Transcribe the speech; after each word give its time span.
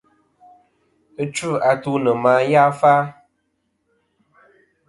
Ɨchu-atu 1.23 1.91
nɨ̀ 2.03 2.13
màyafa. 2.23 2.93